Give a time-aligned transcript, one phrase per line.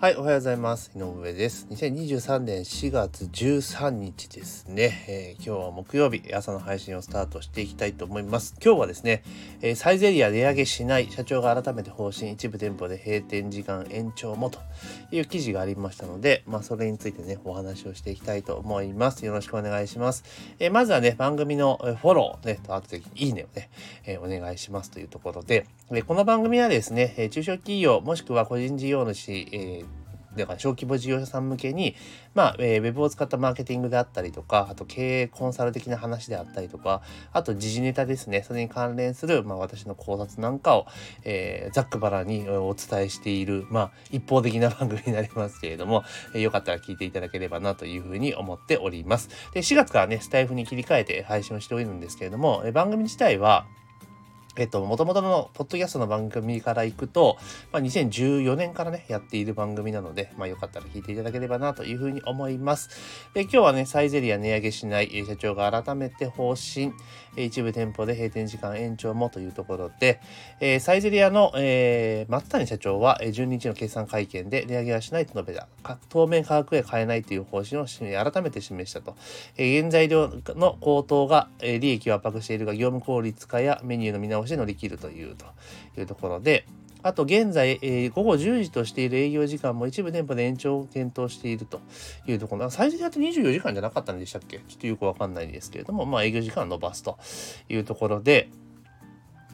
[0.00, 0.90] はい、おはようございます。
[0.96, 1.66] 井上です。
[1.72, 8.54] 2023年4月13日ですね、えー、今日は木曜日、朝の配信をスタートしていきたいと思います。
[8.64, 9.22] 今日はですね、
[9.60, 14.60] えー、サイゼリア値上げしない、社長が改めて方針、一部店舗で閉店時間延長もと
[15.12, 19.26] いう記事がありましたので、まあ、それについてね、お話をしていきたいと思います。
[19.26, 20.24] よろしくお願いします。
[20.58, 23.68] えー、まずはね、番組のフォロー、ね、と、あとでいいねをね、
[24.06, 29.84] えお願いしますというところで、えこの番組はですね、中小企業、もしくは個人事業主、え
[30.36, 31.94] だから小規模事業者さん向けに、
[32.34, 40.86] まあ、ウェブを使ったマーケティングであったりとか、あと経営コンサル的な話であったりとか、あと時事ネタですね、それに関連する、まあ、私の考察なんかを、
[41.24, 49.28] えー、ざっくばらにお伝えしている、まあ、一方的な番組になりますけれども、えー、よかったら聞いていただければなというふうに思っております。
[49.52, 53.66] で、4月からね、スタイフに切り替えて配信をしておるんですけれども、え番組自体は、
[54.56, 57.38] えっと、もともとのポッドキャストの番組から行くと、
[57.72, 62.90] まあ、2014年からね、やっている番組なので、まあ、よかったら聞いていただければなというふうに思います。
[63.32, 66.92] で、今日はね、サイゼリア値上げしない、社長が改めて方針、
[67.36, 70.20] 一部店舗で閉店時間延長もというところで、
[70.58, 75.68] えー、サイゼリアの、えー、松谷社長は、12日の決算会見で値上げはしないと述べた。
[76.08, 79.16] 当面価格へ変えないという方針を改めて示したと。
[79.56, 85.46] えー、原材料の高騰が、え、利益を圧迫しているが、業務効率化やメニューの見直直し乗り切るというと
[85.98, 86.66] いうところで、
[87.02, 91.80] あと現在、えー、午後10時としている営業時間も一部店舗で延長を検討していると
[92.26, 92.68] いうところ。
[92.70, 94.58] 最初にやって24時間じゃなかったんでしたっけ？
[94.58, 97.18] ちょっとよくわかんないですけれども、まあ営業時間を伸ばすと
[97.68, 98.50] いうところで、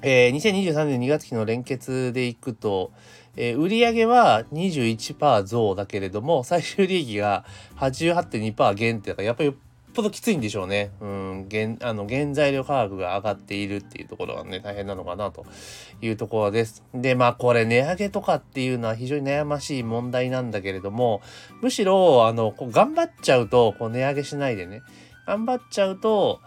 [0.02, 2.92] えー、2023年2月期の連結でいくと、
[3.36, 7.44] えー、売上は21%増だけれども、最終利益が
[7.76, 9.54] 88.2%減って、やっぱり
[9.96, 10.90] ぽどきついんでしょうね。
[11.00, 15.46] うん、原、あの、原材料価格が上がっているっていうところがね、大変なのかなと
[16.02, 16.84] いうところです。
[16.94, 21.22] で、まあ、これ値上げとかっていうのは非常に悩ましい問題なんだけれども、
[21.62, 24.82] むしろ、あの、こう頑張っちゃうと、こう値上げしないでね、
[25.26, 26.40] 頑張っちゃうと、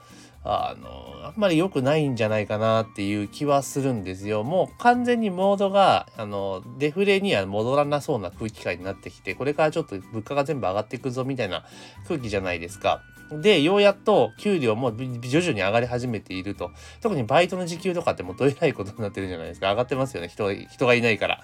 [0.44, 4.44] あの、あんまり良くないんじゃないかなっていう気はするんですよ。
[4.44, 11.66] もう完全にモードが、あの、デフレには戻らなそうな空気感になってきて、これからちょっと物価が全部上がっていくぞみたいな
[12.08, 13.02] 空気じゃないですか。
[13.32, 16.72] で、ようやっと給料も徐々に上がり始めていると。
[17.02, 19.70] 特にバイトの時給とかってもうどえらいことになってるじゃないですか。
[19.72, 20.28] 上がってますよね。
[20.28, 21.42] 人が、人がいないから。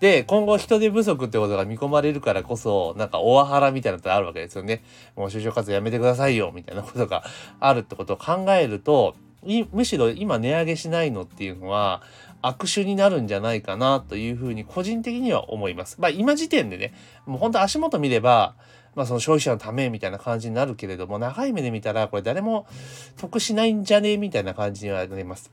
[0.00, 4.82] で、今後人手不足ってことが見込まれるからこそ、なんかオワハラみたいなのってあるわけですよね。
[5.14, 7.24] もう就職活動やめてくださいよ、みたいなことが
[7.60, 9.14] あるってことを考えると、
[9.72, 12.02] むしろ今値上げしないのっていうのは、
[12.42, 16.00] 悪手になるんじゃないかなというふうに個人的には思います。
[16.00, 16.94] まあ今時点でね、
[17.26, 18.54] もう本当足元見れば、
[18.94, 22.66] まあその消費者のためみたいな感じになるけれども、長い目で見たらこれ誰も
[23.16, 25.50] 得しないんじゃねえみたいな感じにはなります。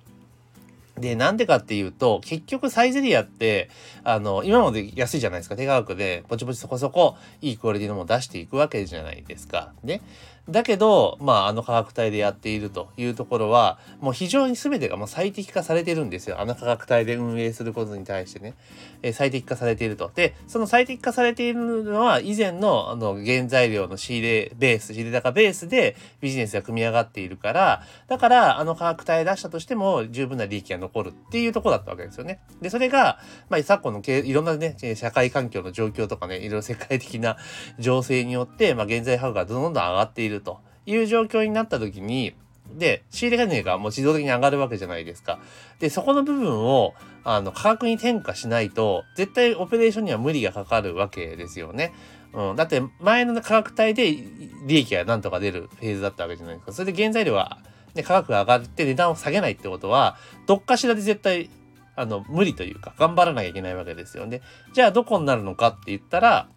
[0.98, 3.70] で、なんでかっていうと、結局サイゼリアって、
[4.04, 5.56] あの、今まで安いじゃないですか。
[5.56, 9.74] 手価格で、ぼちぼちそこそこいいクオリティのもの出していくわけじゃないですか。
[9.84, 10.02] ね。
[10.50, 16.42] だけど、まあ、あの価格帯でやっているというところは、もう非常に全てがもう最適化されてるんですよ。
[16.42, 18.54] あの価格帯で運営することに対してね。
[19.04, 20.12] えー、最適化されていると。
[20.14, 32.40] で、その最適化されているのは、以前の、あの、原材料の仕入れベース、仕入れ高ベースでビジネスが組み上がっているから、だから、あの価格帯出したとしても、十分な利益が残るっていうところだったわけですよね。
[32.62, 37.38] で、それが、まあ、昨今のけいろんなね、社会環境の状況とかね、いろいろ世界的な
[37.80, 40.60] 情勢によって、まあ、現在価格がどんどん上がっていると。
[40.86, 42.34] いう状況になった時に、
[42.74, 45.40] で、仕入れ金がもう自動的に上がるわけじゃないですか。
[45.80, 51.94] で、そこの部分を、あの、価格に転嫁しないと、絶対オペレーションには無理がかかるわけですよね。
[52.34, 52.56] うん。
[52.56, 54.12] だって、前の価格帯で
[54.66, 56.74] 利益がなんとか出るフェーズだったわけじゃないですか。
[56.74, 57.60] それで原材料は、
[57.94, 60.18] ね、価格が上がって値段を下げないってことは、
[60.48, 61.50] どっかしらで絶対、
[61.96, 64.42] あの、無理というか、頑張らなきゃいけないわけですよね。
[64.74, 66.48] じゃあ、どこになるのかって言ったら、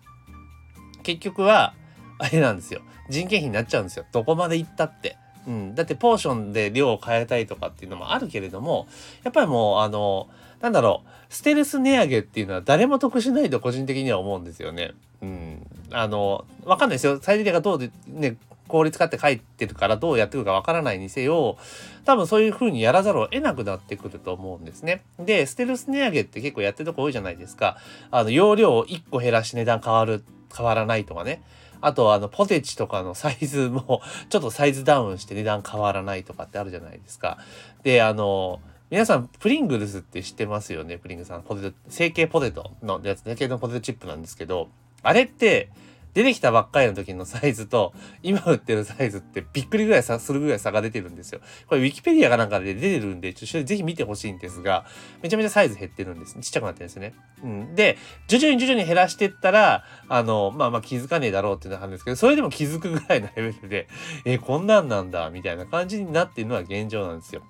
[1.03, 1.75] 結局は、
[2.19, 2.81] あれなんですよ。
[3.09, 4.05] 人件費になっちゃうんですよ。
[4.13, 5.17] どこまで行ったって。
[5.47, 5.75] うん。
[5.75, 8.89] だってポーションで量を変えたいとかっていうのもあるけれども、
[9.23, 10.29] やっぱりもう、あの、
[10.61, 14.93] なんだろう、ステルス値上げっていうのは誰も得しないと個人的には思うんですよね。
[15.23, 15.67] うん。
[15.91, 17.19] あの、わかんないですよ。
[17.21, 18.37] 最低値がどうで、ね、
[18.69, 21.57] 効率化って書いてるからどうやっていくかわからないにせよ、
[22.05, 25.03] 多分そういう風にやらざるを得なくなってくると思うんですね。
[25.19, 27.77] で、ステルス値上げって結構やってるとこ多いじゃないですか。
[28.11, 30.25] あの、容量を1個減らし値段変わる、
[30.55, 31.43] 変わらないとかね。
[31.81, 37.39] あとあのポテチとかのサイズもちょっとサイズダウンして値段変わらないとかってあるじゃないですか。
[37.83, 41.43] で、あの、皆さん、プリングルスって知ってますよね、プリングさん。
[41.43, 44.69] ポテト、成形ポテトのやつ、成形のポテトチップなんですけど、
[45.03, 45.71] あれって、
[46.17, 47.93] 出てきたばっかりの時のサイズと、
[48.23, 51.43] 今売ってるサイズってびっくりぐらいさ、するぐらい差が出てるんですよ。
[51.67, 54.87] これウィキペディアかなんかで出てるんで、ちょっとぜひ見てほしいんですが、
[55.23, 56.41] めちゃめちゃサイズ減ってるんです。
[56.41, 57.13] ちっちゃくなってるんですよね。
[57.45, 57.75] うん。
[57.75, 57.99] で、
[58.29, 63.87] 徐々に徐々に減らしてったら、あの、まあまあ気づかねえだろうっていうのはあるんですけど、それでも気づくぐらいのレベルで、
[64.25, 67.43] えこんなんなんだ、みたいな感じになってるのは現状なんですよ。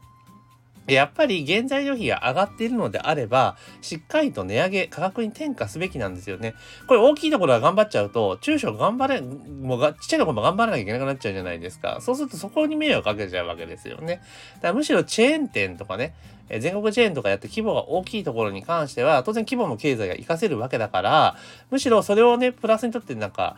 [0.95, 6.55] やっぱり原材料費が上がっているのであれば、しっかりと値上げ、価格に転嫁すべきなんですよね。
[6.87, 11.99] これ大きいところは頑張っちゃうと、中小頑張れ、もうがちっちゃいところも頑張らなきゃいけなくなっちゃうじゃないですか。
[12.01, 14.21] そうするとそこに迷惑かけちゃうわけですよね。
[14.57, 16.15] だからむしろチェーン店とかね、
[16.49, 21.37] 全国チェーンとかやって規模が大きいところに関しては、当然規模も経済が活かせるわけだから、
[21.71, 23.57] むしろそれをね、プラスにとってなんか、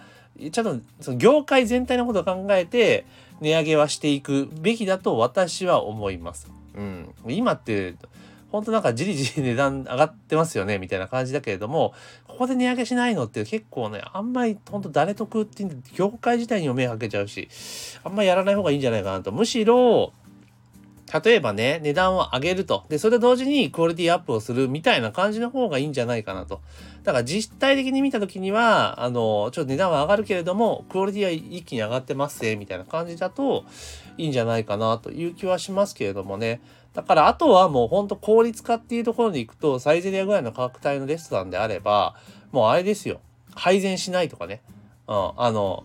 [0.52, 3.04] ちゃんとその業界全体のことを考えて、
[3.40, 6.57] 値上げはしていくべきだと私は思います。
[6.78, 7.96] うん、今って
[8.52, 11.92] 本当なんかじりじり値段上がってますよねみたいな感じだけれども
[12.26, 17.48] ここで値上げしないのって結構ねあんまり本当誰得って業界自体にも迷惑かけちゃうし
[18.04, 20.12] あんまりやらない方がいいんじゃないかなとむしろ
[21.22, 22.84] 例えばね、値段を上げると。
[22.90, 26.60] で、それと同時にクオリティアップをするみたいな感じの方がいいんじゃないかなと。
[27.02, 33.64] だから実体的に見た時には、あの、ちょっと値段は上がるけれども、クオリティは一気に上がってますね、みたいな感じだと
[34.18, 36.60] いいんじゃないかなという気はしますけれどもね。
[36.92, 42.14] だからあとはもうほんと効率化っていうところに行くと、サイゼリアぐらいの価格帯のレストランであれば、
[42.52, 43.20] もうあれですよ。
[43.54, 44.60] 配膳しないとかね。
[45.06, 45.84] うん、あの、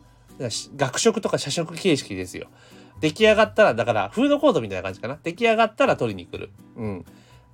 [0.75, 2.47] 学食とか社食形式ですよ。
[3.00, 5.19] 出来上がったら、だから、フードコートみたいな感じかな。
[5.21, 6.51] 出来上がったら取りに来る。
[6.77, 7.06] うん。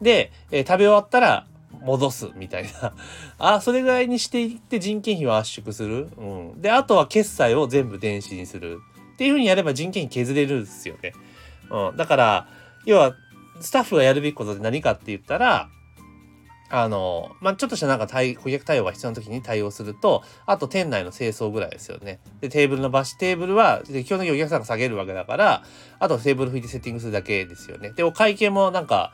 [0.02, 1.48] で、えー、食べ終わったら
[1.82, 2.94] 戻すみたいな。
[3.38, 6.10] あ、それぐらいにしていって人件費を圧縮する。
[6.18, 6.24] う
[6.58, 6.62] ん。
[6.62, 8.82] で、あとは決済を全部電子にする。
[9.19, 11.12] っていうふうにやれば人件費削れるんですよね。
[11.69, 11.98] うん。
[11.98, 12.48] だから、
[12.86, 13.18] 要は、
[13.60, 15.69] スタッフがやるべきことって何かって言ったら、
[16.69, 22.21] あの、まあ、ちょっとしたなんか対顧客対応が必要な時に対応すると、あと店内の清掃ぐらいですよね。
[22.39, 25.63] で、テーブルの場所、テーブルは、基本的にお客さんが下げるわけだから、
[26.00, 27.92] あとテーブル拭いてセッティングするだけですよね。
[27.92, 29.13] で、お会計もなんか、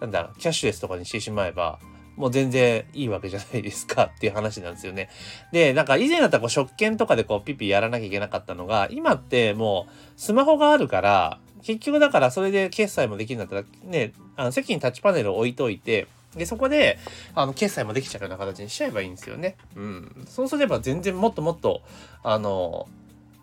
[0.00, 1.78] なんだ、キャッシュレスとかにしてしまえば、
[2.16, 5.08] もう全然いいわけじゃないですかっていう話なんですよね。
[5.52, 16.06] で、なんか以前だったらこう食券とかでこうピピやらなきゃいけなかったのが、今ってもうスマホがあるから、結局だからそれで決済もできるんだったら、ね、あの席にタッチパネルを置いといて、
[16.36, 16.98] で、そこで、
[17.34, 19.56] あの、決済もできちゃうような形にしちゃえばいいんですよね。
[19.76, 20.24] うん。
[20.28, 21.82] そうすれば全然もっともっと、
[22.22, 22.88] あの、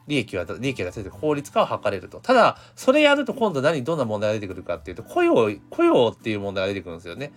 [0.07, 2.19] 利益は、利益が出せて効率化を図れると。
[2.19, 7.31] ただ、それやると今度何、どんな問題が出てくるかっていうと、雇用、雇用っていう問題が出てくるんですよね。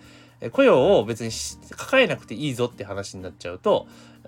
[0.49, 1.31] 雇用を別に
[1.75, 3.87] 抱えなくていいぞって話になっちゃうと、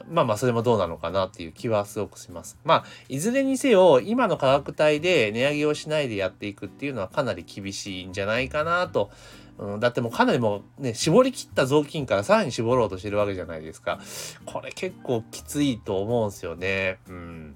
[0.10, 2.58] まあまあそれもどうなのかなっていう気はすごくします。
[2.64, 9.12] まあ、いずれにせよ、今の価格帯で値上げをしないでやっていくっていうのはかなり厳しいんじゃないかなと
[9.60, 14.00] うん、だってもうかなりもうね、絞り切った雑巾からさらに絞ろうとしてるわけじゃないですか。
[14.46, 17.00] これ結構きついと思うんですよね。
[17.08, 17.56] うん。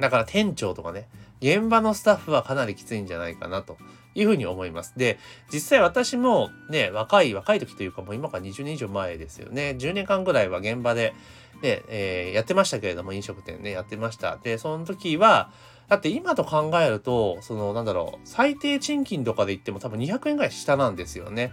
[0.00, 1.08] だから店長とかね、
[1.40, 3.76] 現場のスタッフはかなりきついんじゃないかなと
[4.14, 4.94] いうふうに思います。
[4.96, 5.18] で、
[5.52, 9.76] 実際私もね、若い、若い時というかもう今から20年以上前ですよね。
[9.78, 11.14] 10年間ぐらいは現場で、
[11.62, 14.36] ね、えー、やってましたけれども、飲食店ね、やってました。
[14.36, 15.50] で、その時は、
[15.88, 21.52] だって今と考えると、そのなんだろう、最低賃金とかで言っても多分200円ぐらい下なんですよね。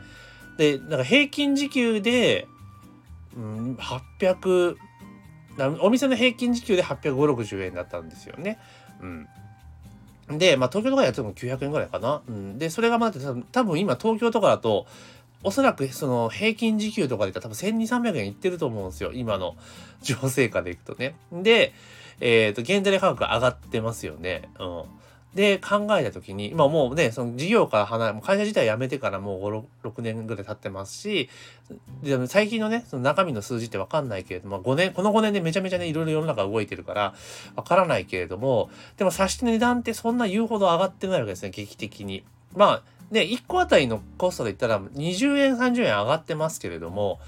[0.58, 2.48] で、なんか平均時給で、
[3.36, 4.76] うん、800、
[5.82, 8.60] お店の平均時給で850、60円だったんですよね。
[9.02, 9.28] うん。
[10.30, 12.22] で、まあ東京とかやっても900円ぐらいかな。
[12.28, 12.58] うん。
[12.60, 13.20] で、それがまだ
[13.52, 14.86] 多分今東京とかだと、
[15.42, 19.12] おそらくその平均時給とかで言ったら多分1200、300円いってると思うんですよ。
[19.14, 19.56] 今の
[20.02, 21.16] 情勢下でいくとね。
[21.32, 21.74] で、
[22.20, 24.50] えっ、ー、と、原材料価格上がってますよね。
[24.60, 24.84] うん。
[25.36, 29.44] で、考えた時に、今もうね、その事業から離れ、会社自体辞めてからもう
[29.84, 31.30] 5、6年ぐらい経ってますし、
[32.02, 37.14] で最近のね、その中身の数字ってわかんないけれども、5年、この5年でめちゃめちゃね、いろいろ世の中動いてるから、
[37.56, 42.24] わからないけれども、でも差し値段ってそんな言うほど上がってないわけですね、劇的に。
[42.56, 47.20] まあ、ね、1個あたりのコストで言ったら20円、30円上がってますけれども、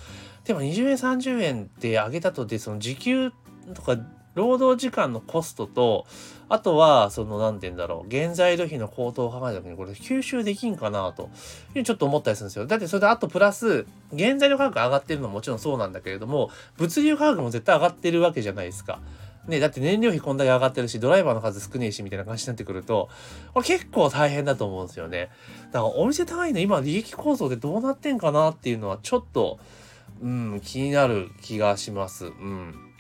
[0.46, 3.32] でも20円、30円って上げたとで、その時給
[3.76, 3.98] とか
[4.34, 6.06] 労働時間のコストと、
[6.50, 11.30] あとは、その、なんて言うんだろう、原材料費の高騰を考えた時に、これ吸収できんかなと、
[11.76, 12.66] いうちょっと思ったりするんですよ。
[12.66, 13.86] だってそれで、あとプラス、
[14.18, 19.00] 原材料価格上がってるのももちろんそうなんだけれども、物流価格も絶対上がってるわけじゃないですか。
[19.48, 23.10] ね、だって燃料費こんだけ上がってるし、ドライバーの数少ねえし、みたいな感じになってくると、
[23.54, 25.30] これ結構大変だと思うんですよね。
[25.72, 29.58] だからお店単位の今利益構造でどうなってんかなっていうのはちょっと、
[30.22, 32.26] うん、気になる気がします。
[32.26, 32.91] うん。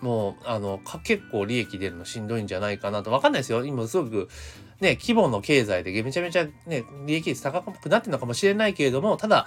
[0.00, 3.10] もう、あの、結構利益出るのしんどいんじゃないかなと。
[3.10, 3.64] わかんないですよ。
[3.64, 4.28] 今すごく、
[4.80, 9.46] ね、規模の経済でめちゃめちゃね、利益率高くなってるのかもしれないけれども、ただ、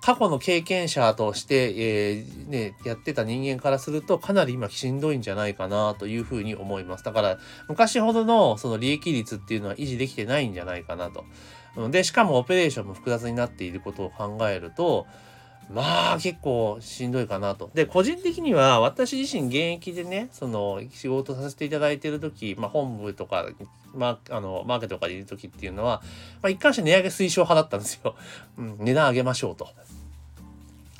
[0.00, 7.04] 過去の経験者として、えー、ね、やってた人間からするとかなり今しんどいんじゃないかなというふうに思います。
[7.04, 7.38] だから
[7.68, 11.24] 昔ほどのその利益率っていうのは維持できてないんじゃないかなと。
[11.90, 15.06] で、しかもオペレーションも複雑になっていることを考えると、
[15.70, 17.70] まあ結構しんどいかなと。
[17.74, 23.46] で、個人的には私自身現役でね、その仕事させていただいている時、まあ本部とか、
[23.94, 26.02] まあ、あの、マーケットとかでいる時っていうのは、
[26.42, 28.14] まあ一貫して値上げ推奨派だったんですよ。
[28.56, 29.68] うん、値段上げましょうと。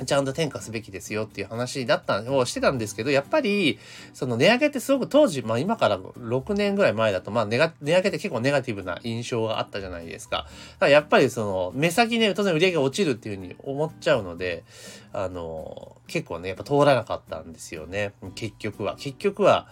[0.05, 3.79] ちゃんと転嫁すべきですよっていう話だったのをしてたんですけど、やっぱり、
[4.15, 10.37] その値上げってすごく当時、まあ今から6年ぐらい前だと、まあ値上げって結構ネガティブな印象があったじゃないですか。
[10.37, 10.49] だか
[10.87, 14.65] らやっぱりその、目先ね、当然売り上げが落ちるっていうふうに思っちゃうので、
[15.13, 18.13] あの、結構ね、やっぱ通らなかったんですよね。
[18.35, 18.97] 結局は。
[18.99, 19.69] 結局は、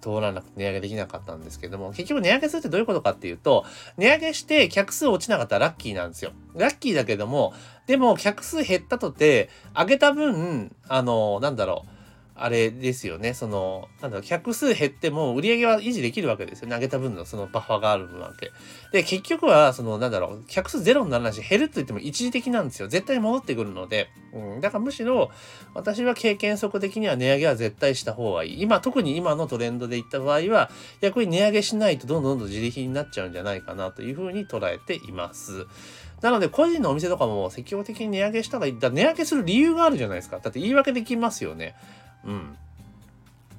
[0.00, 3.64] 通らなくて値上げできなかったんですけども、結局値上げするってどういうことかっていうと、
[3.96, 6.32] 値上げして客数落ちなかったらラッキーなんですよ。
[6.54, 7.54] ラッキーだけども、
[7.86, 11.96] でも客数減ったとて、上げた分、あの、なんだろう、
[12.38, 13.32] あれですよね。
[13.32, 16.74] その、なんだろう、客数減っても売り上げは維持できるわけですよね。
[16.74, 18.52] 上げた分のそのバッファがある分わけ。
[18.92, 22.88] で、結局は、その、なんだろう、客数ゼロにならないし、減ると言っても一時的なんですよ。
[22.88, 24.08] 絶対戻ってくるので。
[24.34, 24.60] うん。
[24.60, 25.30] だからむしろ、
[25.72, 28.62] 私は経験則的には値上げは絶対した方がいい。
[28.62, 35.66] 今、特に今のトレンドでいった場合は、逆に値上げしないとどんどんどん自利品になっちゃうんじゃないかなというふうに捉えています。
[36.22, 38.78] なので、個人のお店とかも積極的に値上げしたらいい。
[38.78, 40.38] だ値上げする理由があるじゃないですか。
[40.38, 41.74] だって言い訳できますよね。
[42.24, 42.56] うん。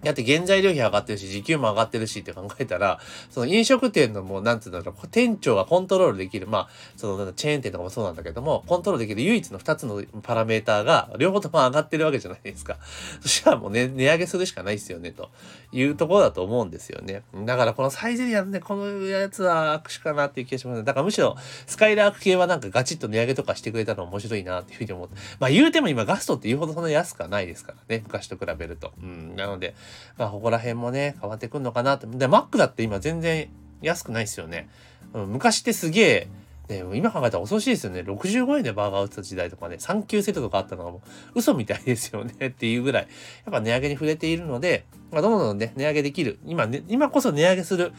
[0.08, 3.00] だって原材料費上がってるし、時給も上がってるしって考えたら、
[3.30, 12.78] その飲食店のもう、なんつうんだろう、店長がコントロールできる、まあ、その、チェーン店とかもそうなんだけども、コントロールできる唯一の2つのパラメーターが、両方とも上がってるわけじゃないですか。
[13.22, 15.30] そしたらもうね、値上げするしかないですよね、と
[15.72, 17.24] いうところだと思うんですよね。
[17.46, 20.78] だからこのサイゼリアのね、このやつは握手かなっていう気がします。
[20.78, 21.36] ねだからむしろ、
[21.66, 25.16] スカイラーク系はなんかガチッと値上げとかしてくれたの面白いなっていうふうに思って。
[25.40, 28.94] まあ言うても今ガストって言うほどそんな安くはないですからね、昔と比べると。
[29.02, 29.36] うん。
[29.36, 29.76] なので、
[30.18, 32.08] まあここら辺もね、変わってくんのかなって。
[32.08, 33.50] で、マックだって今全然
[33.82, 34.70] 安くないですよね。
[35.14, 36.28] うん、昔ってすげえ、
[36.70, 38.02] ね、今考えたら恐ろしいですよね。
[38.02, 46.40] 65円でバーガー売った時代とかね、3級セットとかあったのがもう嘘みたいですよねっていうぐらい、やっぱ値上げに触れているので、まあ、どんどんね、値上げできる。
[46.46, 47.94] 今ね、今こそ値上げする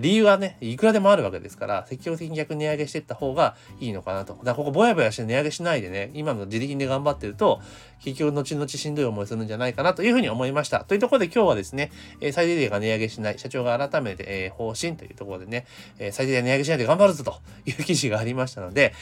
[0.00, 4.34] 理由はね、いくらでもあるわけですから、積極的に逆値上げしていった方がいいのかなと。
[4.34, 7.60] だからここぼやぼやして値上げしないでね、今の自力で頑張ってると、
[8.02, 10.84] 結局後々しんどい思いするんじゃないかなというふうに思いました。
[10.84, 11.90] というところで今日はですね、
[12.32, 15.66] 最低限が値上げしない、社長が改めて、方針というところでね、
[16.12, 18.92] 最低限値上げしないで頑張るぞという記事がありましたので、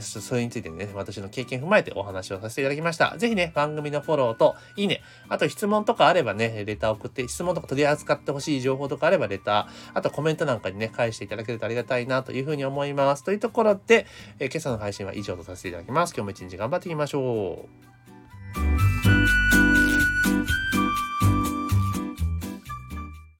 [0.00, 3.16] それについてね、私の経験踏まえてお話をさせていただきました。
[3.18, 13.24] ぜひね、番組のフォローといいね、あと質問とかあればね、レター送って、質問とか取り扱ってほしい情報とかあればレター、あとコメントメントなんかにね、返していただけるとありがたいなというふうに思います。
[13.24, 14.06] というところで、
[14.38, 16.14] えー、今朝の配信は以上とさせていただきます。
[16.14, 17.66] 今日も一日頑張っていきましょ
[18.94, 18.97] う。